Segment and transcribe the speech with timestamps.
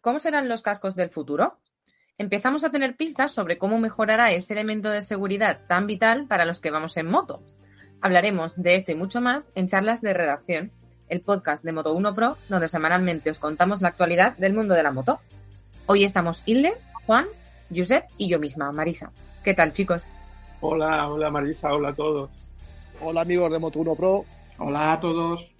[0.00, 1.58] ¿Cómo serán los cascos del futuro?
[2.16, 6.58] Empezamos a tener pistas sobre cómo mejorará ese elemento de seguridad tan vital para los
[6.58, 7.42] que vamos en moto.
[8.00, 10.72] Hablaremos de esto y mucho más en charlas de redacción,
[11.10, 14.82] el podcast de Moto 1 Pro, donde semanalmente os contamos la actualidad del mundo de
[14.82, 15.20] la moto.
[15.84, 16.72] Hoy estamos Hilde,
[17.04, 17.26] Juan,
[17.74, 19.12] Josep y yo misma, Marisa.
[19.44, 20.02] ¿Qué tal, chicos?
[20.62, 22.30] Hola, hola Marisa, hola a todos.
[23.02, 24.24] Hola amigos de Moto 1 Pro.
[24.56, 25.50] Hola a todos.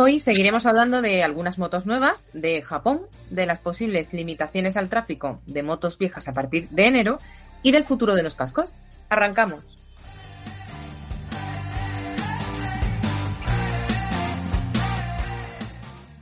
[0.00, 5.40] Hoy seguiremos hablando de algunas motos nuevas de Japón, de las posibles limitaciones al tráfico
[5.44, 7.18] de motos viejas a partir de enero
[7.64, 8.72] y del futuro de los cascos.
[9.08, 9.76] Arrancamos.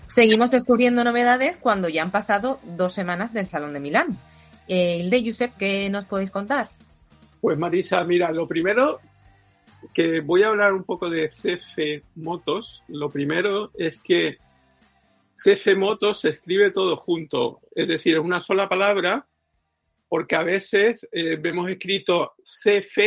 [0.07, 4.19] Seguimos descubriendo novedades cuando ya han pasado dos semanas del Salón de Milán.
[4.69, 6.71] El de Josep, ¿qué nos podéis contar?
[7.43, 9.01] Pues Marisa, mira, lo primero
[9.95, 12.83] que voy a hablar un poco de CF Motos.
[12.89, 14.39] Lo primero es que
[15.37, 19.27] CF Motos se escribe todo junto, es decir, es una sola palabra,
[20.09, 22.99] porque a veces eh, vemos escrito CF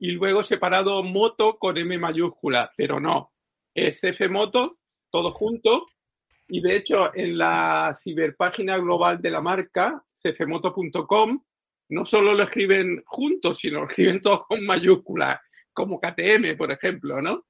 [0.00, 3.32] y luego separado moto con M mayúscula, pero no,
[3.74, 4.78] es CF Moto,
[5.10, 5.86] todo junto,
[6.48, 11.42] y de hecho en la ciberpágina global de la marca, cfmoto.com,
[11.90, 15.40] no solo lo escriben juntos, sino lo escriben todos con mayúsculas
[15.78, 17.46] como KTM, por ejemplo, ¿no?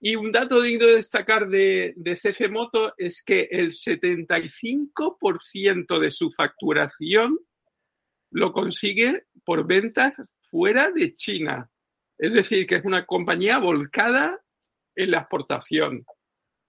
[0.00, 6.10] Y un dato digno de destacar de, de CF Moto es que el 75% de
[6.10, 7.38] su facturación
[8.30, 10.14] lo consigue por ventas
[10.50, 11.70] fuera de China.
[12.16, 14.42] Es decir, que es una compañía volcada
[14.94, 16.06] en la exportación.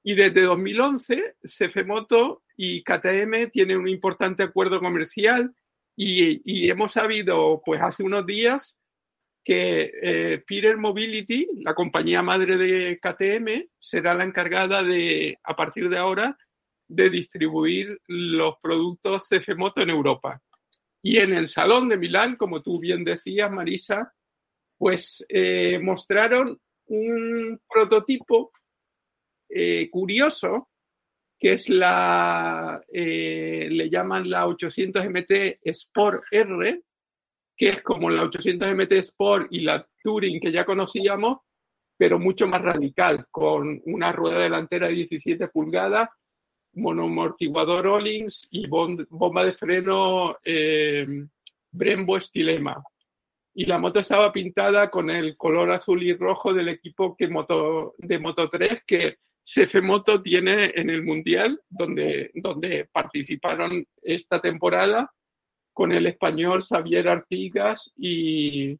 [0.03, 5.55] Y desde 2011, CF Moto y KTM tienen un importante acuerdo comercial
[5.95, 8.77] y, y hemos sabido, pues hace unos días,
[9.47, 15.87] que eh, Peter Mobility, la compañía madre de KTM, será la encargada de, a partir
[15.87, 16.37] de ahora,
[16.85, 20.41] de distribuir los productos CF Moto en Europa.
[21.01, 24.13] Y en el Salón de Milán, como tú bien decías, Marisa,
[24.77, 28.51] pues eh, mostraron un prototipo
[29.47, 30.67] eh, curioso
[31.39, 36.81] que es la, eh, le llaman la 800 MT Sport R,
[37.57, 41.39] que es como la 800 MT Sport y la Touring que ya conocíamos,
[41.97, 46.09] pero mucho más radical, con una rueda delantera de 17 pulgadas,
[46.73, 51.07] monoamortiguador Rollins y bomba de freno eh,
[51.71, 52.83] Brembo Stilema.
[53.55, 57.95] Y la moto estaba pintada con el color azul y rojo del equipo que moto,
[57.97, 65.11] de Moto 3 que CF Moto tiene en el Mundial, donde, donde participaron esta temporada
[65.77, 68.79] con el español Xavier Artigas y,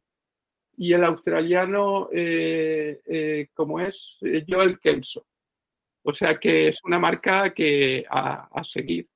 [0.76, 5.24] y el australiano, eh, eh, como es, eh, Joel Kelso.
[6.02, 9.08] O sea que es una marca que a, seguir.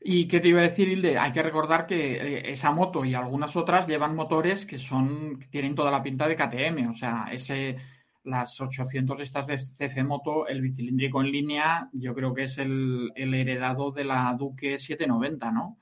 [0.00, 1.16] ¿Y qué te iba a decir, Hilde?
[1.16, 5.76] Hay que recordar que esa moto y algunas otras llevan motores que son, que tienen
[5.76, 6.90] toda la pinta de KTM.
[6.90, 7.76] O sea, ese
[8.24, 13.10] las 800 estas de CF Moto, el bicilíndrico en línea, yo creo que es el,
[13.14, 15.78] el heredado de la Duque 790, ¿no?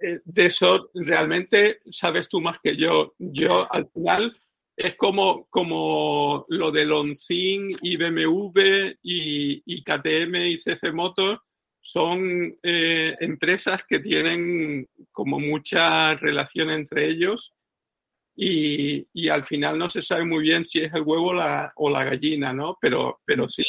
[0.00, 3.14] Eh, de eso realmente sabes tú más que yo.
[3.18, 4.36] Yo al final
[4.76, 11.42] es como, como lo de Lonzin y BMW y, y KTM y CF Moto
[11.80, 17.52] son eh, empresas que tienen como mucha relación entre ellos
[18.36, 21.88] y, y, al final no se sabe muy bien si es el huevo la, o
[21.88, 22.76] la gallina, ¿no?
[22.80, 23.64] Pero, pero sí,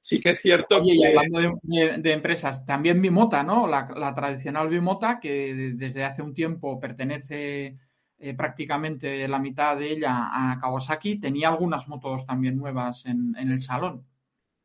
[0.00, 0.80] sí que es cierto.
[0.80, 0.96] Oye, que...
[0.98, 3.66] y hablando de, de, de, empresas, también Bimota, ¿no?
[3.66, 7.76] La, la, tradicional Bimota, que desde hace un tiempo pertenece
[8.18, 13.50] eh, prácticamente la mitad de ella a Kawasaki, tenía algunas motos también nuevas en, en
[13.50, 14.04] el salón.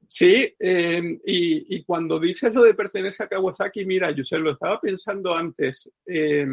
[0.08, 4.52] Sí, eh, y, y, cuando dices lo de pertenece a Kawasaki, mira, yo se lo
[4.52, 5.90] estaba pensando antes.
[6.06, 6.46] Eh,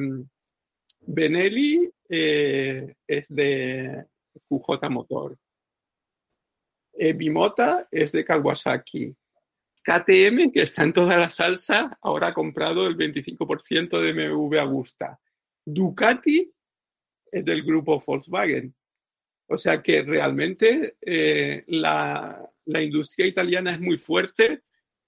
[1.00, 4.04] Benelli eh, es de
[4.48, 5.36] QJ Motor.
[6.92, 9.14] Eh, Bimota es de Kawasaki.
[9.82, 15.18] KTM, que está en toda la salsa, ahora ha comprado el 25% de MV Agusta.
[15.64, 16.52] Ducati
[17.32, 18.74] es del grupo Volkswagen.
[19.46, 24.62] O sea que realmente eh, la, la industria italiana es muy fuerte,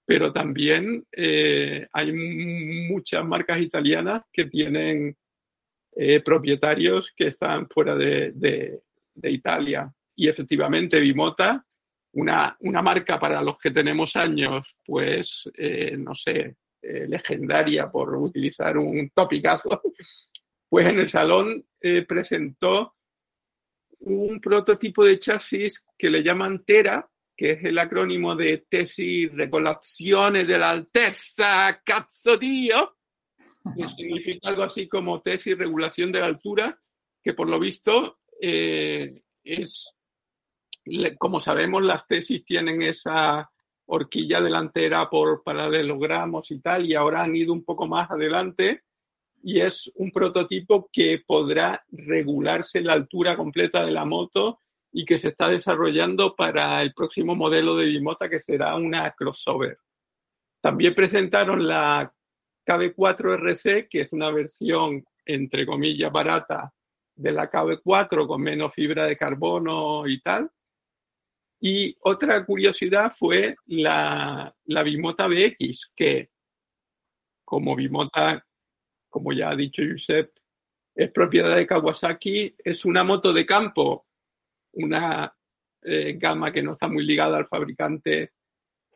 [0.05, 5.15] pero también hay muchas marcas italianas que tienen
[5.95, 8.81] eh, propietarios que están fuera de,
[9.23, 9.91] Italia.
[10.15, 11.63] Y efectivamente, Bimota,
[12.13, 19.09] una, marca para los que tenemos años, pues, eh, no sé, legendaria por utilizar un
[19.11, 19.69] topicazo,
[20.69, 21.65] pues en el salón
[22.07, 22.93] presentó
[23.99, 30.47] un prototipo de chasis que le llaman Tera, que es el acrónimo de tesis regolaciones
[30.47, 31.81] de la alteza,
[33.77, 36.79] que significa algo así como tesis regulación de la altura,
[37.21, 39.93] que por lo visto eh, es,
[41.17, 43.49] como sabemos, las tesis tienen esa
[43.85, 48.83] horquilla delantera por paralelogramos y tal, y ahora han ido un poco más adelante
[49.43, 54.59] y es un prototipo que podrá regularse la altura completa de la moto
[54.91, 59.77] y que se está desarrollando para el próximo modelo de Bimota que será una crossover.
[60.61, 62.13] También presentaron la
[62.65, 66.73] KB4 RC, que es una versión entre comillas barata
[67.15, 70.49] de la KB4 con menos fibra de carbono y tal.
[71.59, 76.29] Y otra curiosidad fue la, la Bimota BX, que
[77.45, 78.43] como Bimota
[79.13, 80.33] como ya ha dicho Josep,
[80.95, 84.07] es propiedad de Kawasaki, es una moto de campo,
[84.73, 85.31] una
[85.83, 88.33] eh, gama que no está muy ligada al fabricante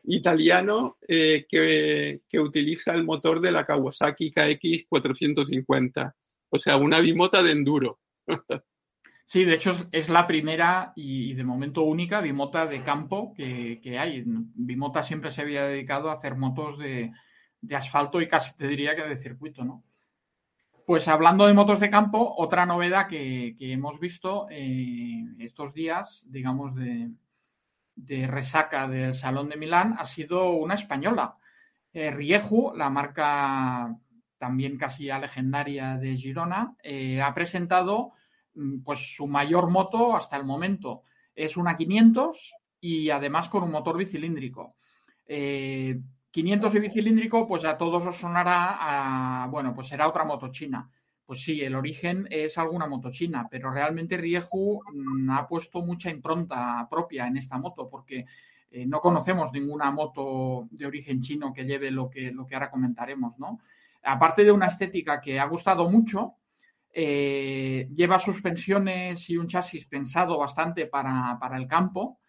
[0.08, 6.14] italiano eh, que, que, utiliza el motor de la Kawasaki KX450,
[6.50, 8.00] o sea, una bimota de enduro.
[9.30, 13.98] Sí, de hecho es la primera y, de momento única bimota de campo que, que,
[13.98, 14.24] hay.
[14.24, 17.12] Bimota siempre se había dedicado a hacer motos de,
[17.60, 19.84] de asfalto y casi te diría que de circuito, ¿no?
[20.86, 26.74] Pues hablando de motos de campo, otra novedad que, hemos visto eh, estos días, digamos,
[26.74, 27.10] de,
[28.06, 31.36] resaca del Salón de Milán, ha sido una española.
[31.92, 33.94] Eh, Rieju, la marca
[34.38, 38.12] también casi legendaria de Girona, eh, ha presentado
[38.54, 41.02] mm, pues su mayor moto hasta el momento.
[41.34, 44.76] Es una 500 y además con un motor bicilíndrico.
[45.26, 48.78] 500 y bicilíndrico, pues a todos os sonará
[49.42, 50.90] a, bueno, pues será otra moto china.
[51.28, 56.08] Pues sí, el origen es alguna moto china, pero realmente Rieju mm, ha puesto mucha
[56.08, 58.24] impronta propia en esta moto, porque
[58.70, 62.70] eh, no conocemos ninguna moto de origen chino que lleve lo que, lo que ahora
[62.70, 63.60] comentaremos, ¿no?
[64.04, 66.36] Aparte de una estética que ha gustado mucho,
[66.94, 72.20] eh, lleva suspensiones y un chasis pensado bastante para, para el campo,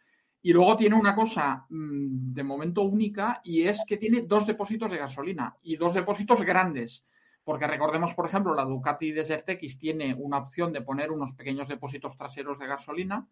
[0.42, 4.92] y luego tiene una cosa mm, de momento única y es que tiene dos depósitos
[4.92, 7.06] de gasolina y dos depósitos grandes.
[7.50, 11.68] Porque recordemos, por ejemplo, la Ducati Desert X tiene una opción de poner unos pequeños
[11.68, 13.28] depósitos traseros de gasolina,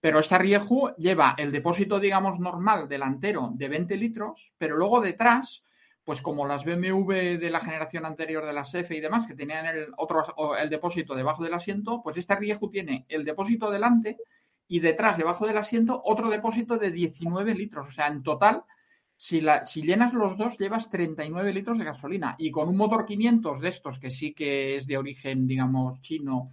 [0.00, 5.64] pero esta Rieju lleva el depósito, digamos, normal delantero de 20 litros, pero luego detrás,
[6.02, 9.64] pues como las BMW de la generación anterior de las F y demás, que tenían
[9.64, 14.16] el, otro, el depósito debajo del asiento, pues esta Rieju tiene el depósito delante
[14.66, 17.86] y detrás, debajo del asiento, otro depósito de 19 litros.
[17.86, 18.64] O sea, en total,
[19.22, 22.34] si, la, si llenas los dos, llevas 39 litros de gasolina.
[22.38, 26.50] Y con un motor 500 de estos, que sí que es de origen, digamos, chino,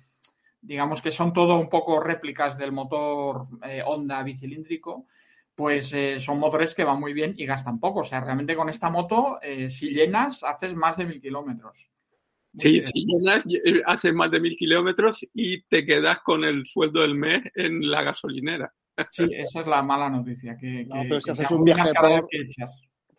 [0.61, 5.07] digamos que son todo un poco réplicas del motor eh, Honda bicilíndrico,
[5.55, 8.01] pues eh, son motores que van muy bien y gastan poco.
[8.01, 11.89] O sea, realmente con esta moto, eh, si llenas, haces más de mil kilómetros.
[12.55, 13.45] Sí, si llenas,
[13.87, 18.03] haces más de mil kilómetros y te quedas con el sueldo del mes en la
[18.03, 18.71] gasolinera.
[19.11, 20.57] Sí, esa es la mala noticia.
[20.57, 21.91] Que, no, pero si haces un viaje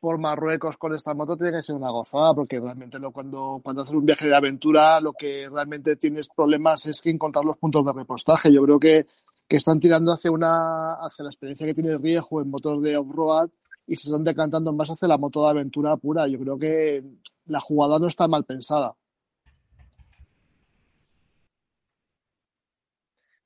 [0.01, 3.83] por, Marruecos con esta moto tiene que ser una gozada, porque realmente lo, cuando, cuando
[3.83, 7.85] haces un viaje de aventura lo que realmente tienes problemas es que encontrar los puntos
[7.85, 8.51] de repostaje.
[8.51, 9.07] Yo creo que,
[9.47, 13.51] que están tirando hacia, una, hacia la experiencia que tiene Riejo en motor de off-road
[13.87, 16.27] y se están decantando más hacia la moto de aventura pura.
[16.29, 17.05] Yo creo que
[17.47, 18.95] la jugada no está mal pensada.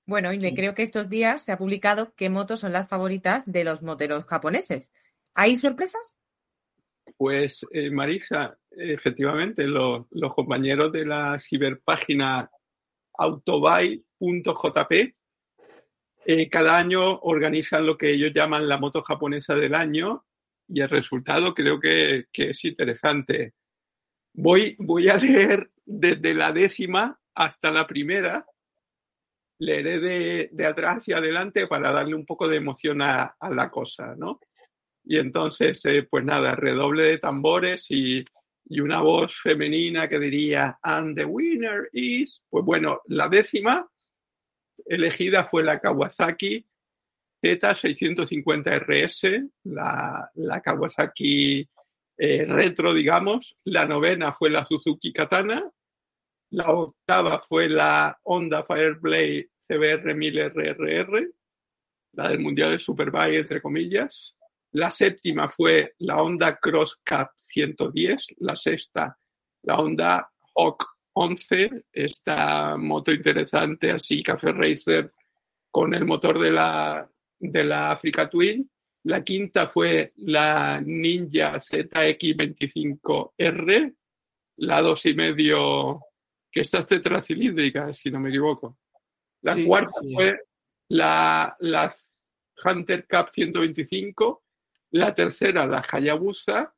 [0.07, 3.51] Bueno, y le creo que estos días se ha publicado qué motos son las favoritas
[3.51, 4.93] de los moteros japoneses.
[5.35, 6.19] ¿Hay sorpresas?
[7.17, 12.51] Pues, eh, Marisa, efectivamente, los, compañeros de la ciberpágina
[13.15, 15.15] autobuy.jp
[16.27, 20.25] eh, cada año organizan lo que ellos llaman la moto japonesa del año
[20.67, 23.55] y el resultado creo que, que es interesante.
[24.33, 28.47] Voy, voy a leer desde la décima hasta la primera
[29.59, 34.41] leeré de, atrás hacia adelante para darle un poco de emoción a, la cosa, ¿no?
[35.05, 38.25] Y entonces, eh, pues nada, redoble de tambores y,
[38.81, 43.87] una voz femenina que diría, and the winner is, pues bueno, la décima
[44.87, 46.65] elegida fue la Kawasaki
[47.43, 51.69] Z650RS, la, la Kawasaki
[52.17, 53.57] eh, retro, digamos.
[53.65, 55.69] La novena fue la Suzuki Katana.
[56.55, 61.29] La octava fue la Honda Fireblade CBR 1000 RRR,
[62.13, 64.37] la del Mundial de Superbike, entre comillas.
[64.71, 68.37] La séptima fue la Honda Cross Cup 110.
[68.39, 69.19] La sexta,
[69.63, 70.85] la Honda Hawk
[71.15, 75.13] 11, esta moto interesante, así Café Racer,
[75.73, 78.71] con el motor de la, de la Africa Twin.
[79.03, 83.95] La quinta fue la Ninja ZX25R,
[84.59, 86.01] la dos y medio,
[86.55, 88.79] que esta es tetracilíndrica, si no me equivoco.
[89.43, 90.39] La cuarta fue
[90.89, 91.93] la, la
[92.65, 94.45] Hunter Cup 125,
[94.93, 96.73] la tercera la Hayabusa,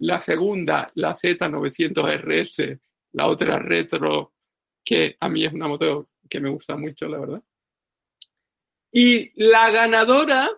[0.00, 2.80] la segunda la Z900RS,
[3.12, 4.32] la otra retro,
[4.84, 7.42] que a mí es una moto que me gusta mucho, la verdad.
[8.90, 10.50] Y la ganadora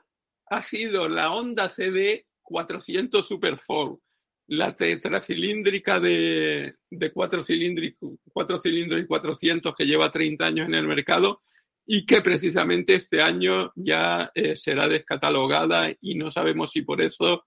[0.47, 4.01] ha sido la Honda CB 400 Super 4,
[4.47, 7.93] la tetracilíndrica de, de cuatro, cilindros,
[8.33, 11.41] cuatro cilindros y 400 que lleva 30 años en el mercado
[11.87, 17.45] y que precisamente este año ya eh, será descatalogada y no sabemos si por eso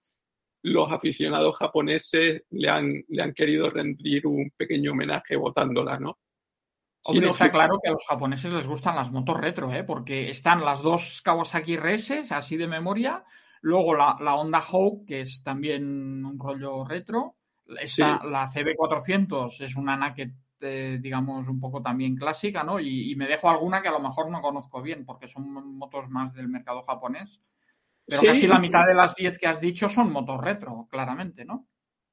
[0.62, 6.18] los aficionados japoneses le han, le han querido rendir un pequeño homenaje votándola, ¿no?
[7.04, 9.84] Hombre, está claro que a los japoneses les gustan las motos retro, ¿eh?
[9.84, 13.24] porque están las dos Kawasaki RS, así de memoria,
[13.62, 17.36] luego la, la Honda Hawk, que es también un rollo retro,
[17.80, 22.80] está la CB400, es una Naked, eh, digamos, un poco también clásica, ¿no?
[22.80, 26.32] Y, me dejo alguna que a lo mejor no conozco bien, porque son motos más
[26.34, 27.40] del mercado japonés.
[28.06, 31.66] Pero casi la mitad de las 10 que has dicho son motos retro, claramente, ¿no?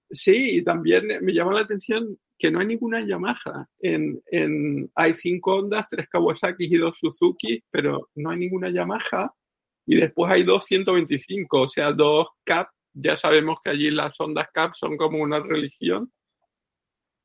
[0.09, 3.67] Sí, y también me llama la atención que no hay ninguna Yamaha.
[3.79, 9.33] En, en, hay cinco Hondas, tres Kawasaki y dos Suzuki, pero no hay ninguna Yamaha.
[9.85, 12.69] Y después hay dos 125, o sea, dos Cap.
[12.93, 16.11] Ya sabemos que allí las Hondas Cap son como una religión.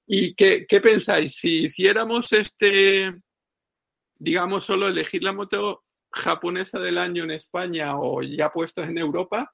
[0.06, 1.36] ¿Y qué, qué pensáis?
[1.36, 3.12] Si hiciéramos este,
[4.18, 9.52] digamos, solo elegir la moto japonesa del año en España o ya puestas en Europa,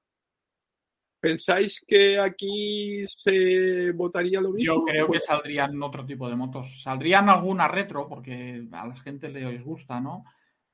[1.18, 4.76] ¿Pensáis que aquí se votaría lo mismo?
[4.76, 6.82] Yo creo que saldrían otro tipo de motos.
[6.82, 10.24] Saldrían alguna retro, porque a la gente les gusta, ¿no?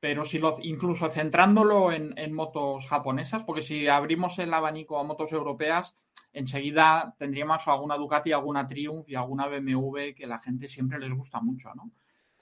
[0.02, 5.30] Pero si lo, incluso centrándolo en, motos japonesas, porque si abrimos el abanico a motos
[5.30, 5.94] europeas,
[6.32, 11.40] enseguida tendríamos alguna Ducati, alguna Triumph y alguna BMW que la gente siempre les gusta
[11.40, 11.92] mucho, ¿no?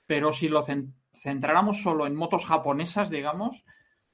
[0.06, 0.64] Pero si lo
[1.12, 3.62] centráramos solo en motos japonesas, digamos,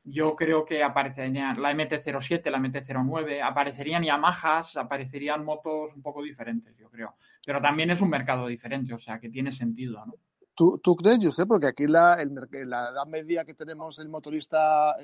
[0.02, 6.76] yo creo que aparecerían la MT-07, la MT-09, aparecerían Yamahas, aparecerían motos un poco diferentes,
[6.76, 7.14] yo creo.
[7.46, 10.14] Pero también es un mercado diferente, o sea que tiene sentido, ¿no?
[10.56, 12.34] ¿Tú, tú crees, sé Porque aquí la, el,
[12.68, 14.96] la edad media que tenemos el motorista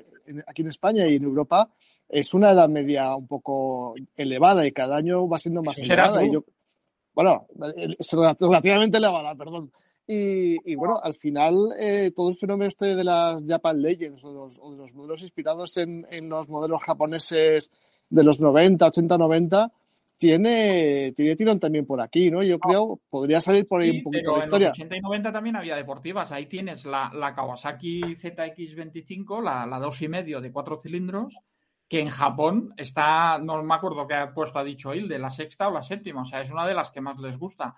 [0.47, 1.69] aquí en España y en Europa
[2.09, 6.25] es una edad media un poco elevada y cada año va siendo más elevada.
[6.25, 6.43] Y yo,
[7.13, 7.45] bueno,
[7.77, 9.71] es relativamente elevada, perdón.
[10.07, 14.35] Y, bueno, al final eh, todo el fenómeno este de las Japan Legends o de
[14.35, 17.69] los, o de los modelos inspirados en, en, los modelos japoneses
[18.09, 19.71] de los 90, 80, 90
[20.23, 22.41] tiene, tiene tirón también por aquí, ¿no?
[22.43, 24.67] Yo creo, podría salir por ahí un poquito la historia.
[24.67, 26.31] En los 80 y 90 también había deportivas.
[26.31, 31.35] Ahí tienes la, la Kawasaki ZX25, la, la dos y medio de cuatro cilindros,
[31.89, 35.67] que en Japón está, no me acuerdo qué ha puesto, ha dicho de la sexta
[35.67, 36.21] o la séptima.
[36.21, 37.75] O sea, es una de las que más les gusta.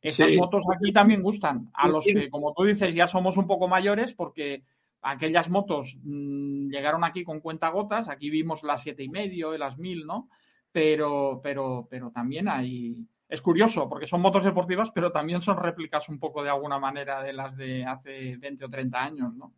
[0.00, 1.68] Esas motos aquí también gustan.
[1.74, 4.62] A los que, como tú dices, ya somos un poco mayores porque
[5.02, 8.08] aquellas motos mmm, llegaron aquí con cuentagotas.
[8.08, 10.28] Aquí vimos las siete y medio y las mil, ¿no?
[10.72, 13.06] Pero, pero, pero también hay.
[13.28, 17.22] Es curioso porque son motos deportivas, pero también son réplicas un poco de alguna manera
[17.22, 19.52] de las de hace 20 o 30 años, ¿no?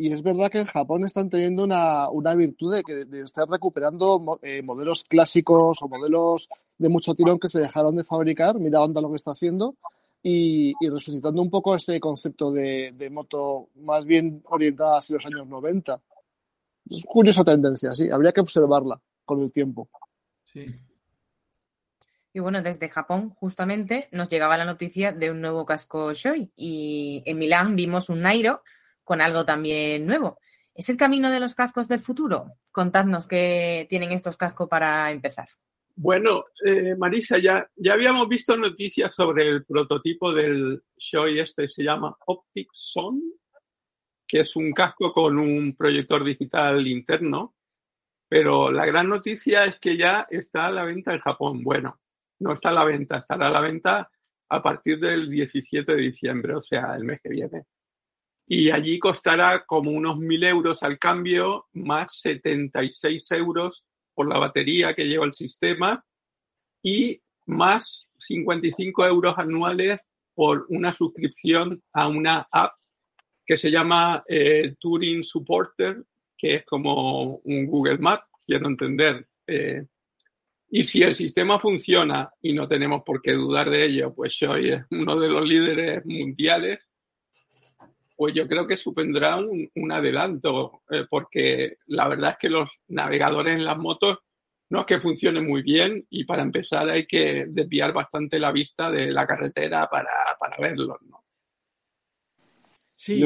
[0.00, 3.48] Y es verdad que en Japón están teniendo una, una virtud de, que, de estar
[3.48, 8.60] recuperando eh, modelos clásicos o modelos de mucho tirón que se dejaron de fabricar.
[8.60, 9.74] Mira Honda lo que está haciendo.
[10.22, 15.48] Y, resucitando un poco ese concepto de, de, moto más bien orientada hacia los años
[15.48, 16.00] 90.
[16.90, 18.08] Es curiosa tendencia, sí.
[18.08, 19.88] Habría que observarla con el tiempo.
[20.52, 20.66] Sí.
[22.32, 27.22] Y bueno, desde Japón justamente nos llegaba la noticia de un nuevo casco Shoei y
[27.26, 28.62] en Milán vimos un Nairo
[29.04, 30.38] con algo también nuevo.
[30.74, 32.52] ¿Es el camino de los cascos del futuro?
[32.72, 35.48] Contadnos qué tienen estos cascos para empezar.
[35.96, 41.82] Bueno, eh, Marisa, ya, ya habíamos visto noticias sobre el prototipo del Shoei este, se
[41.82, 43.20] llama Optic Son,
[44.28, 47.56] que es un casco con un proyector digital interno,
[48.28, 51.62] pero la gran noticia es que ya está a la venta en Japón.
[51.62, 52.00] Bueno,
[52.40, 54.10] no está a la venta, estará a la venta
[54.50, 57.64] a partir del 17 de diciembre, o sea, el mes que viene.
[58.50, 64.94] y allí costará como unos 1.000 euros al cambio, más 76 euros por la batería
[64.94, 66.02] que lleva el sistema
[66.82, 70.00] y más 55 euros anuales
[70.34, 72.72] por una suscripción a una app
[73.44, 76.04] que se llama eh, Turing Supporter,
[76.38, 79.26] que es como un Google Maps, quiero entender.
[79.46, 79.84] Eh,
[80.70, 84.72] y si el sistema funciona y no tenemos por qué dudar de ello, pues soy
[84.90, 86.88] uno de los líderes mundiales
[88.18, 93.54] pues yo creo que supondrá un, adelanto, eh, porque la verdad es que los navegadores
[93.54, 94.18] en las motos
[94.70, 98.90] no es que funcionen muy bien y para empezar hay que desviar bastante la vista
[98.90, 101.24] de la carretera para, para verlos, ¿no?
[102.96, 103.20] Sí,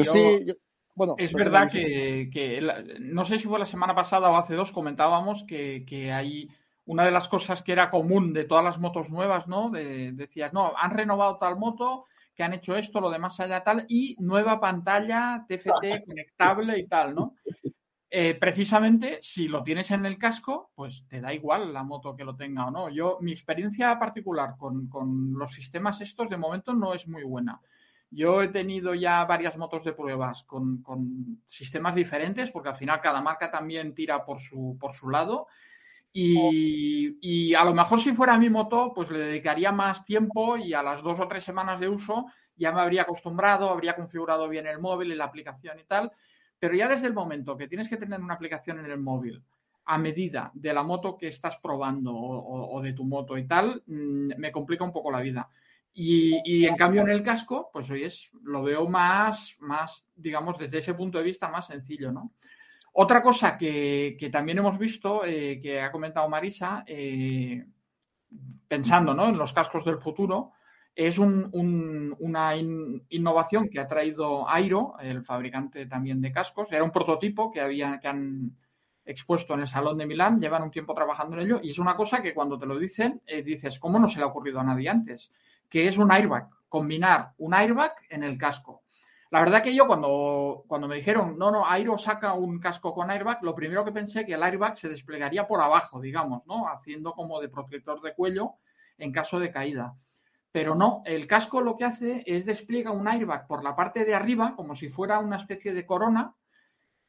[0.95, 2.61] bueno, es verdad que,
[2.99, 6.49] no sé si fue la semana pasada o hace dos comentábamos que, que, hay
[6.85, 9.69] una de las cosas que era común de todas las motos nuevas, ¿no?
[9.69, 14.15] decías, no, han renovado tal moto, que han hecho esto, lo demás allá tal, y
[14.19, 17.35] nueva pantalla TFT conectable y tal, ¿no?
[18.15, 22.23] Eh, precisamente, si lo tienes en el casco, pues te da igual la moto que
[22.23, 22.87] lo tenga o no.
[22.89, 27.59] Yo, mi experiencia particular con, los sistemas estos de momento no es muy buena.
[28.13, 33.01] Yo he tenido ya varias motos de pruebas con, con, sistemas diferentes, porque al final
[33.01, 35.47] cada marca también tira por su, por su lado.
[36.15, 40.83] Y, a lo mejor si fuera mi moto, pues le dedicaría más tiempo y a
[40.83, 44.79] las dos o tres semanas de uso ya me habría acostumbrado, habría configurado bien el
[44.79, 46.11] móvil y la aplicación y tal.
[46.59, 49.43] Pero ya desde el momento que tienes que tener una aplicación en el móvil
[49.85, 54.33] a medida de la moto que estás probando o, de tu moto y tal, mm,
[54.37, 55.49] me complica un poco la vida.
[55.95, 60.79] Y, en cambio en el casco, pues hoy es, lo veo más, más, digamos, desde
[60.79, 62.33] ese punto de vista más sencillo, ¿no?
[62.93, 67.65] Otra cosa que, también hemos visto, eh, que ha comentado Marisa, eh,
[68.67, 70.53] pensando en los cascos del futuro,
[70.95, 76.71] es una innovación que ha traído Airo, el fabricante también de cascos.
[76.71, 78.55] Era un prototipo que, había, que han
[79.05, 81.95] expuesto en el Salón de Milán, llevan un tiempo trabajando en ello y es una
[81.95, 84.63] cosa que cuando te lo dicen eh, dices, ¿cómo no se le ha ocurrido a
[84.63, 85.31] nadie antes?
[85.73, 88.83] Que es un airbag, combinar un airbag en el casco.
[89.31, 93.09] La verdad que yo cuando, cuando me dijeron, no, no, Airo saca un casco con
[93.09, 96.67] airbag, lo primero que pensé que el airbag se desplegaría por abajo, digamos, ¿no?
[96.67, 98.57] Haciendo como de protector de cuello
[98.99, 99.95] en caso de caída.
[100.51, 104.13] Pero no, el casco lo que hace es despliega un airbag por la parte de
[104.13, 106.35] arriba, como si fuera una especie de corona,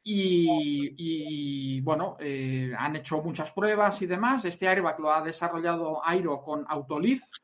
[0.01, 4.45] y, bueno, eh, han hecho muchas pruebas y demás.
[4.45, 7.35] Este airbag lo ha desarrollado Airo con Autolift,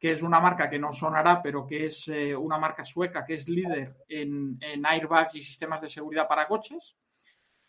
[0.00, 3.34] que es una marca que no sonará, pero que es eh, una marca sueca que
[3.34, 6.96] es líder en, airbags y sistemas de seguridad para coches.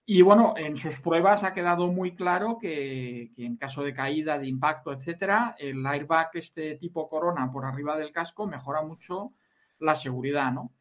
[0.06, 4.48] Y bueno, en sus pruebas ha quedado muy claro que, en caso de caída, de
[4.48, 9.34] impacto, etcétera, el airbag este tipo corona por arriba del casco mejora mucho
[9.80, 10.72] la seguridad, ¿no?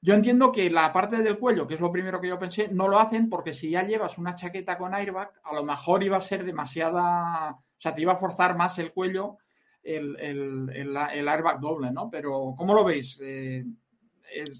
[0.00, 2.88] Yo entiendo que la parte del cuello, que es lo primero que yo pensé, no
[2.88, 6.22] lo hacen porque si ya llevas una chaqueta con airbag, a lo mejor iba a
[6.22, 9.38] ser demasiada, o sea, te iba a forzar más el cuello
[9.82, 12.10] el, el, el, airbag doble, ¿no?
[12.10, 13.18] Pero, ¿cómo lo veis?
[13.20, 13.64] Eh,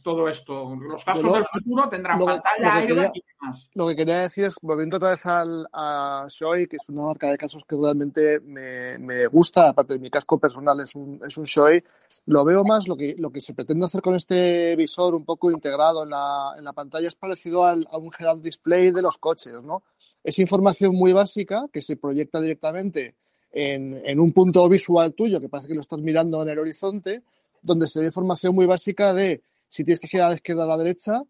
[0.02, 0.74] todo esto.
[0.74, 3.70] Los casos del futuro tendrán pantalla, airbag y demás.
[3.74, 7.30] Lo que quería decir es, volviendo otra vez al, a Shoei, que es una marca
[7.30, 11.36] de casos que realmente me, me, gusta, aparte de mi casco personal es un, es
[11.38, 11.82] un Shoei,
[12.26, 15.50] lo veo más, lo que, lo que se pretende hacer con este visor un poco
[15.50, 19.18] integrado en la, en la pantalla es parecido al, a un head display de los
[19.18, 19.82] coches, ¿no?
[20.22, 23.16] Es información muy básica que se proyecta directamente
[23.52, 27.22] en, un punto visual tuyo que parece que lo estás mirando en el horizonte,
[27.62, 30.64] donde se da información muy básica de si tienes que girar a la izquierda o
[30.64, 31.22] a la derecha,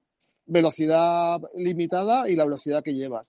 [0.46, 3.26] velocidad limitada y la velocidad que llevas.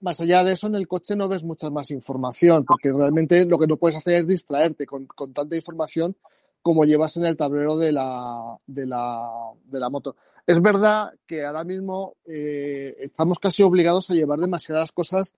[0.00, 3.58] Más allá de eso, en el coche no ves mucha más información, porque realmente lo
[3.58, 6.16] que no puedes hacer es distraerte con, tanta información
[6.62, 9.28] como llevas en el tablero de la, de la,
[9.64, 10.16] de la moto.
[10.46, 15.34] Es verdad que ahora mismo eh, estamos casi obligados a llevar demasiadas cosas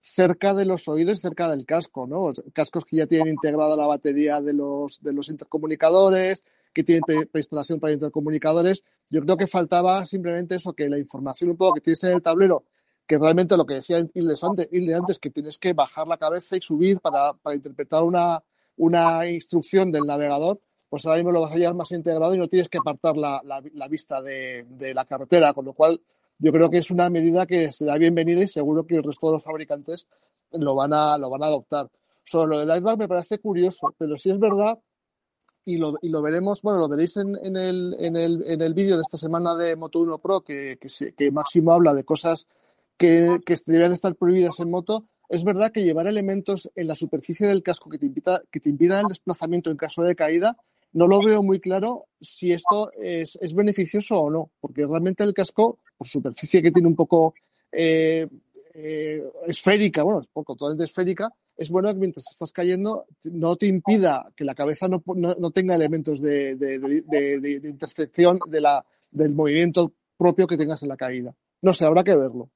[0.00, 2.32] cerca de los oídos, cerca del casco, ¿no?
[2.52, 7.80] Cascos que ya tienen integrada la batería de los, de los intercomunicadores, que tienen preinstalación
[7.80, 8.84] para intercomunicadores.
[9.10, 12.22] Yo creo que faltaba simplemente eso, que la información un poco que tienes en el
[12.22, 12.64] tablero,
[13.06, 16.60] que realmente lo que decía Hilde antes, antes que tienes que bajar la cabeza y
[16.60, 18.42] subir para, para interpretar una,
[18.76, 22.48] una instrucción del navegador, pues ahora mismo lo vas a llevar más integrado y no
[22.48, 26.00] tienes que apartar la, la, la vista de, de la carretera, con lo cual
[26.40, 29.34] yo creo que es una medida que será bienvenida y seguro que el resto de
[29.34, 30.06] los fabricantes
[30.52, 31.90] lo van a, lo van a adoptar.
[32.24, 34.78] Sobre lo del airbag me parece curioso, pero si es verdad,
[35.64, 40.18] y lo, veremos, bueno, lo veréis en, el, vídeo de esta semana de Moto 1
[40.18, 40.78] Pro, que,
[41.30, 42.48] Máximo habla de cosas
[42.96, 47.62] que, deberían estar prohibidas en moto, es verdad que llevar elementos en la superficie del
[47.62, 50.56] casco que te, invita, que te impidan el desplazamiento en caso de caída
[50.92, 55.78] no lo veo muy claro si esto es, beneficioso o no, porque realmente el casco,
[56.04, 57.34] superficie que tiene un poco
[57.72, 58.26] eh,
[58.74, 63.66] eh, esférica, bueno, un poco totalmente esférica, es bueno que mientras estás cayendo no te
[63.66, 70.46] impida que la cabeza no, tenga elementos de, de, intersección de la, del movimiento propio
[70.46, 71.34] que tengas en la caída.
[71.60, 72.50] No sé, habrá que verlo.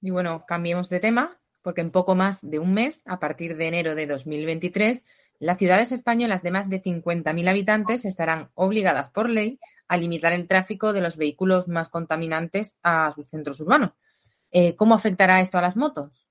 [0.00, 3.68] Y bueno, cambiemos de tema, porque en poco más de un mes, a partir de
[3.68, 5.02] enero de 2023,
[5.38, 10.46] las ciudades españolas de más de 50.000 habitantes estarán obligadas por ley a limitar el
[10.46, 13.90] tráfico de los vehículos más contaminantes a sus centros urbanos.
[14.50, 16.26] Eh, ¿Cómo afectará esto a las motos?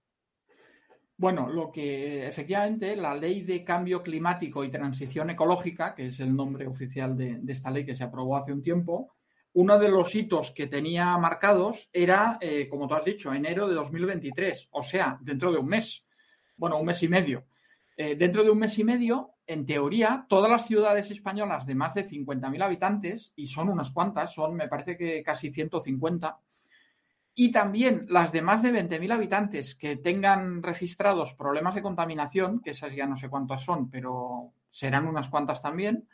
[1.17, 6.35] Bueno, lo que efectivamente la ley de cambio climático y transición ecológica, que es el
[6.35, 9.15] nombre oficial de, esta ley que se aprobó hace un tiempo,
[9.53, 13.75] uno de los hitos que tenía marcados era, eh, como tú has dicho, enero de
[13.75, 16.03] 2023, o sea, dentro de un mes,
[16.57, 17.45] bueno, un mes y medio.
[17.95, 21.93] Eh, dentro de un mes y medio, en teoría, todas las ciudades españolas de más
[21.93, 26.37] de 50.000 habitantes, y son unas cuantas, son me parece que casi 150,
[27.35, 32.71] y también las de más de 20.000 habitantes que tengan registrados problemas de contaminación, que
[32.71, 36.07] esas ya no sé cuántas son, pero serán unas cuantas también,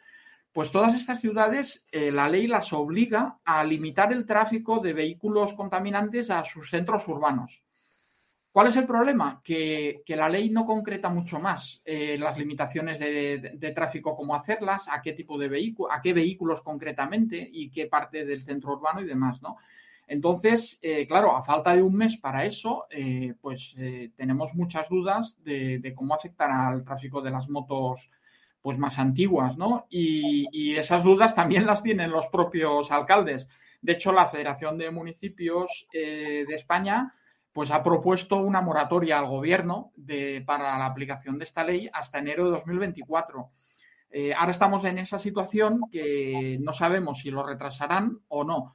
[0.52, 5.54] pues todas estas ciudades eh, la ley las obliga a limitar el tráfico de vehículos
[5.54, 7.64] contaminantes a sus centros urbanos.
[8.52, 9.42] ¿Cuál es el problema?
[9.44, 15.02] Que, la ley no concreta mucho más eh, las limitaciones de, tráfico, cómo hacerlas, a
[15.02, 19.06] qué tipo de vehículo, a qué vehículos concretamente y qué parte del centro urbano y
[19.06, 19.58] demás, ¿no?
[20.08, 23.76] Entonces, eh, claro, a falta de un mes para eso, eh, pues
[24.16, 28.10] tenemos muchas dudas de, cómo afectará al tráfico de las motos
[28.62, 29.86] pues más antiguas, ¿no?
[29.92, 33.48] Y, esas dudas también las tienen los propios alcaldes.
[33.82, 37.14] De hecho, la Federación de Municipios de España
[37.54, 39.92] pues ha propuesto una moratoria al gobierno
[40.46, 43.52] para la aplicación de esta ley hasta enero de 2024.
[44.38, 48.74] ahora estamos en esa situación que no sabemos si lo retrasarán o no.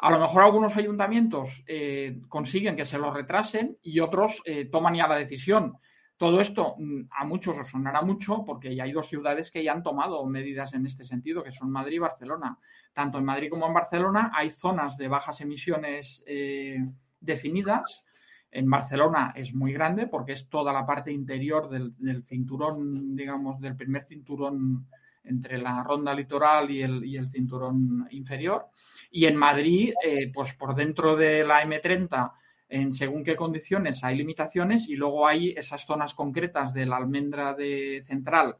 [0.00, 4.94] A lo mejor algunos ayuntamientos eh, consiguen que se lo retrasen y otros eh, toman
[4.94, 5.76] ya la decisión.
[6.16, 9.72] Todo esto mm, a muchos os sonará mucho porque ya hay dos ciudades que ya
[9.72, 12.58] han tomado medidas en este sentido, que son Madrid y Barcelona.
[12.94, 16.78] Tanto en Madrid como en Barcelona hay zonas de bajas emisiones eh,
[17.20, 18.04] definidas.
[18.50, 23.76] En Barcelona es muy grande porque es toda la parte interior del, cinturón, digamos, del
[23.76, 24.86] primer cinturón
[25.22, 28.66] entre la ronda litoral y el, y el cinturón inferior.
[29.10, 32.32] Y en Madrid, eh, pues por dentro de la M30,
[32.68, 37.54] en según qué condiciones hay limitaciones y luego hay esas zonas concretas de la almendra
[37.54, 38.56] de central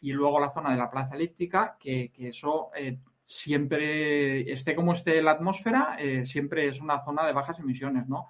[0.00, 5.22] y luego la zona de la plaza elíptica, que, eso eh, siempre, esté como esté
[5.22, 8.28] la atmósfera, eh, siempre es una zona de bajas emisiones, ¿no?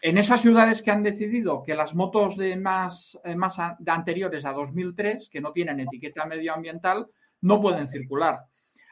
[0.00, 4.52] En esas ciudades que han decidido que las motos de más, más de anteriores a
[4.52, 7.08] 2003, que no tienen etiqueta medioambiental,
[7.40, 8.44] no pueden circular.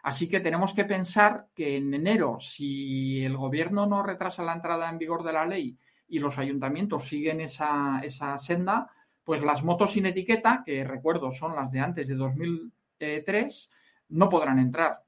[0.07, 4.89] Así que tenemos que pensar que en enero, si el gobierno no retrasa la entrada
[4.89, 8.01] en vigor de la ley y los ayuntamientos siguen esa,
[8.39, 8.89] senda,
[9.25, 13.69] pues las motos sin etiqueta, que recuerdo son las de antes de 2003,
[14.11, 15.03] no podrán entrar.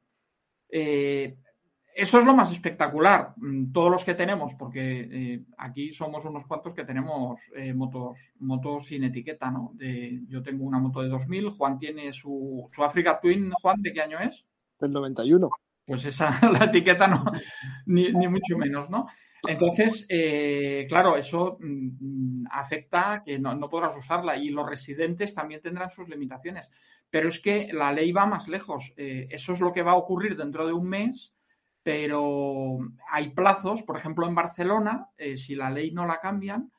[0.70, 1.36] Eh,
[1.94, 3.34] esto es lo más espectacular.
[3.36, 8.18] Mm, todos los que tenemos, porque eh, aquí somos unos cuantos que tenemos eh, motos,
[8.38, 9.72] motos sin etiqueta, ¿no?
[10.28, 13.50] yo tengo una moto de 2000, Juan tiene su, su Africa Twin.
[13.62, 14.44] Juan, ¿de qué año es?
[14.78, 15.50] del 91.
[15.84, 17.24] Pues esa, la etiqueta no,
[17.86, 19.06] ni, mucho menos, ¿no?
[19.46, 25.90] Entonces, eh, claro, eso mm, afecta que no, podrás usarla y los residentes también tendrán
[25.90, 26.68] sus limitaciones.
[27.10, 28.92] Pero es que la ley va más lejos.
[28.96, 31.34] Eh, eso es lo que va a ocurrir dentro de un mes,
[31.82, 32.78] pero
[33.10, 36.70] hay plazos, por ejemplo, en Barcelona, eh, si la ley no la cambian,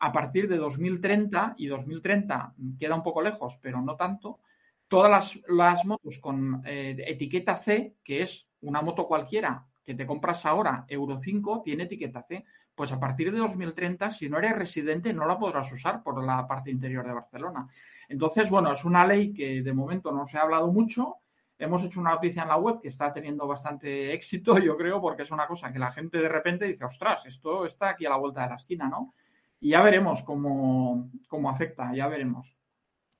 [0.00, 4.40] a partir de 2030, y 2030 queda un poco lejos, pero no tanto,
[4.88, 10.44] todas las, motos con eh, etiqueta C, que es una moto cualquiera que te compras
[10.44, 12.44] ahora, Euro 5, tiene etiqueta C.
[12.78, 16.46] Pues a partir de 2030, si no eres residente, no la podrás usar por la
[16.46, 17.66] parte interior de Barcelona.
[18.08, 21.16] Entonces, bueno, es una ley que de momento no se ha hablado mucho.
[21.58, 25.24] Hemos hecho una noticia en la web que está teniendo bastante éxito, yo creo, porque
[25.24, 28.16] es una cosa que la gente de repente dice, ostras, esto está aquí a la
[28.18, 29.12] vuelta de la esquina, ¿no?
[29.58, 32.54] Y ya veremos cómo, cómo afecta, ya veremos.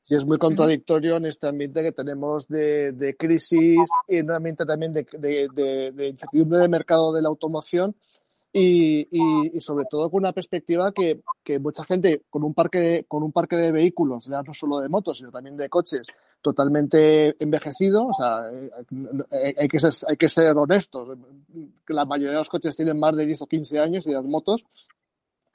[0.07, 4.65] Y es muy contradictorio en este ambiente que tenemos de, crisis y en un ambiente
[4.65, 7.97] también de, de, incertidumbre de mercado de la automoción
[8.61, 9.09] y,
[9.57, 13.23] y, sobre todo con una perspectiva que, que, mucha gente con un parque de, con
[13.23, 16.09] un parque de vehículos, ya no solo de motos, sino también de coches,
[16.43, 21.17] totalmente envejecido, o sea, eh, hay que ser, hay que ser honestos,
[21.89, 24.65] la mayoría de los coches tienen más de 10 o 15 años y las motos,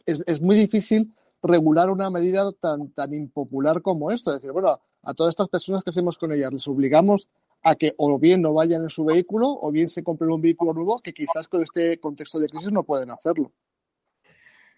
[0.06, 4.32] es, es muy difícil regular una medida tan, tan impopular como esto.
[4.32, 7.28] Es decir, bueno, a todas estas personas que hacemos con ellas, les obligamos
[7.64, 10.74] a que o bien no vayan en su vehículo o bien se compren un vehículo
[10.74, 13.52] nuevo que quizás con este contexto de crisis no pueden hacerlo.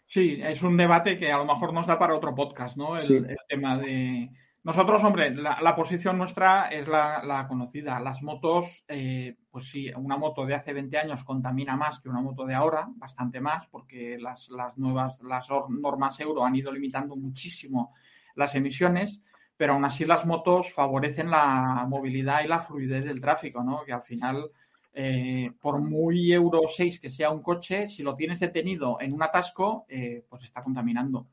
[0.06, 2.95] Sí, es un debate que a lo mejor nos da para otro podcast, ¿no?
[2.95, 4.30] El, tema de...
[4.63, 8.00] Nosotros, hombre, la, posición nuestra es la, conocida.
[8.00, 12.21] Las motos, eh, pues sí, una moto de hace 20 años contamina más que una
[12.21, 17.15] moto de ahora, bastante más, porque las, las nuevas, las normas euro han ido limitando
[17.15, 17.93] muchísimo
[18.36, 19.21] las emisiones,
[19.57, 23.83] pero aún así las motos favorecen la movilidad y la fluidez del tráfico, ¿no?
[23.85, 24.51] Que al final
[24.93, 29.23] eh, por muy Euro 6 que sea un coche, si lo tienes detenido en un
[29.23, 31.27] atasco, eh, pues está contaminando.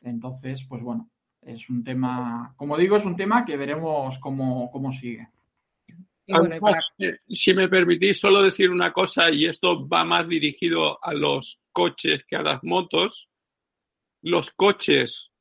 [0.00, 4.92] Entonces, pues bueno, es un tema, como digo, es un tema que veremos cómo, cómo
[4.92, 5.28] sigue.
[7.28, 12.24] Si me permitís solo decir una cosa, y esto va más dirigido a los coches
[12.28, 13.28] que a las motos,
[14.22, 15.32] los coches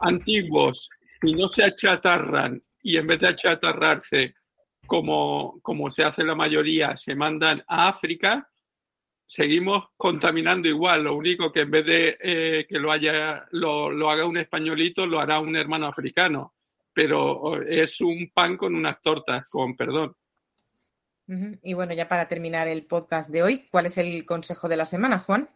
[0.00, 0.88] antiguos,
[1.22, 4.34] si no se achatarran y en vez de achatarrarse
[4.86, 8.50] como, como se hace la mayoría, se mandan a África,
[9.24, 11.04] seguimos contaminando igual.
[11.04, 15.06] Lo único que en vez de eh, que lo, haya, lo, lo, haga un españolito,
[15.06, 16.54] lo hará un hermano africano.
[16.92, 20.14] Pero es un pan con unas tortas, con perdón.
[21.62, 24.84] Y bueno, ya para terminar el podcast de hoy, ¿cuál es el consejo de la
[24.84, 25.48] semana, Juan?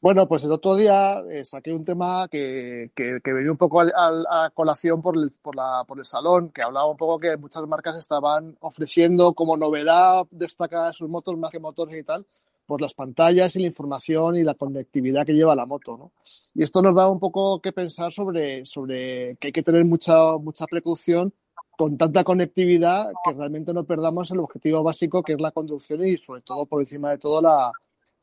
[0.00, 4.50] Bueno, pues el otro día eh, saqué un tema que, que, venía un poco a,
[4.52, 7.96] colación por el, por, la, por el salón, que hablaba un poco que muchas marcas
[7.96, 12.26] estaban ofreciendo como novedad destacar sus motos más que motores y tal,
[12.66, 15.96] por las pantallas y la información y la conectividad que lleva la moto.
[15.96, 16.12] ¿no?
[16.54, 20.36] Y esto nos da un poco que pensar sobre, sobre que hay que tener mucha,
[20.36, 21.32] mucha precaución
[21.78, 26.18] con tanta conectividad que realmente no perdamos el objetivo básico que es la conducción y
[26.18, 27.72] sobre todo por encima de todo la,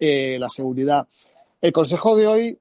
[0.04, 1.08] eh, la seguridad.
[1.62, 2.60] El consejo de hoy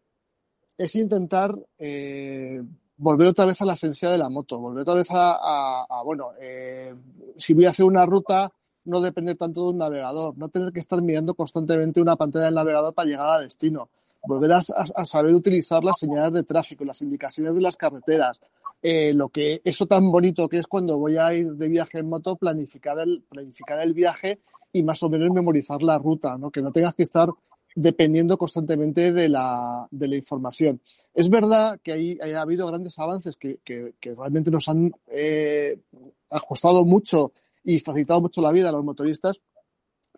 [0.77, 2.63] es intentar eh,
[2.99, 6.95] volver otra vez a la esencia de la moto, volver otra vez a, bueno, eh,
[7.39, 8.53] si voy a hacer una ruta,
[8.85, 12.57] no depender tanto de un navegador, no tener que estar mirando constantemente una pantalla del
[12.57, 13.89] navegador para llegar al destino,
[14.27, 14.63] volver a,
[15.07, 18.39] saber utilizar las señales de tráfico, las indicaciones de las carreteras,
[18.83, 22.37] lo que eso tan bonito que es cuando voy a ir de viaje en moto,
[22.37, 24.41] planificar el, planificar el viaje
[24.73, 26.51] y más o menos memorizar la ruta, ¿no?
[26.51, 27.29] Que no tengas que estar
[27.75, 30.81] dependiendo constantemente de la, de la información.
[31.15, 35.79] Es verdad que ahí, ha habido grandes avances que, que, realmente nos han eh,
[36.31, 37.33] ajustado mucho
[37.65, 39.41] y facilitado mucho la vida a los motoristas.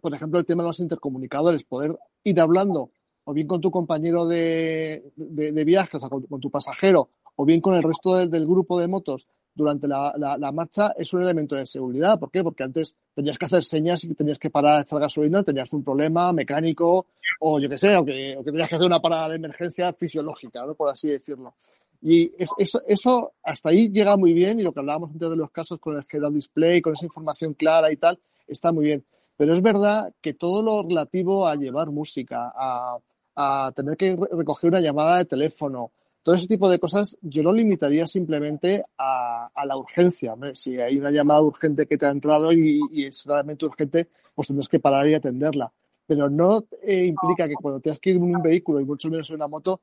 [0.00, 2.90] Por ejemplo, el tema de los intercomunicadores, poder ir hablando
[3.24, 7.60] o bien con tu compañero de, de, viaje, o sea, con, tu pasajero, o bien
[7.60, 11.66] con el resto del grupo de motos durante la, la, marcha es un elemento de
[11.66, 12.18] seguridad.
[12.18, 12.42] ¿Por qué?
[12.42, 15.84] Porque antes tenías que hacer señas y tenías que parar a echar gasolina, tenías un
[15.84, 17.06] problema mecánico
[17.40, 19.92] o yo qué sé, o que, o que, tenías que hacer una parada de emergencia
[19.92, 20.74] fisiológica, ¿no?
[20.74, 21.54] por así decirlo.
[22.00, 25.50] Y eso, eso hasta ahí llega muy bien y lo que hablábamos antes de los
[25.50, 29.04] casos con el head display, con esa información clara y tal, está muy bien.
[29.36, 32.98] Pero es verdad que todo lo relativo a llevar música, a,
[33.36, 37.52] a tener que recoger una llamada de teléfono, todo ese tipo de cosas yo lo
[37.52, 40.34] limitaría simplemente a, la urgencia.
[40.54, 44.68] Si hay una llamada urgente que te ha entrado y, es realmente urgente, pues tendrás
[44.68, 45.72] que parar y atenderla.
[46.06, 49.28] Pero no eh, implica que cuando tengas que ir en un vehículo y mucho menos
[49.30, 49.80] en una moto,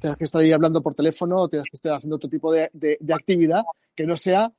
[0.00, 2.70] tengas que estar ahí hablando por teléfono o tengas que estar haciendo otro tipo de,
[3.12, 4.52] actividad que no sea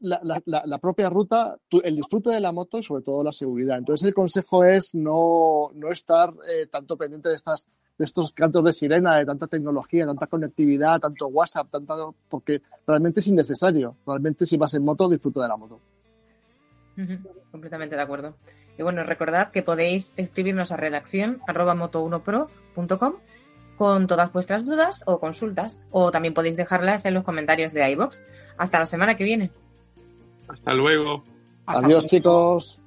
[0.00, 3.78] la, propia ruta, el disfrute de la moto y sobre todo la seguridad.
[3.78, 7.68] Entonces el consejo es no, estar eh, tanto pendiente de estas
[8.00, 11.94] de estos cantos de sirena, de tanta tecnología, tanta conectividad, tanto WhatsApp, tanta,
[12.30, 13.94] porque realmente es innecesario.
[14.06, 15.78] Realmente si vas en moto, disfruta de la moto.
[17.50, 18.36] Completamente de acuerdo.
[18.78, 23.16] Y bueno, recordad que podéis escribirnos a redacción arroba moto1pro.com
[23.76, 28.22] con todas vuestras dudas o consultas, o también podéis dejarlas en los comentarios de iBox.
[28.56, 29.50] Hasta la semana que viene.
[30.48, 31.22] Hasta luego.
[31.66, 32.80] Adiós, chicos.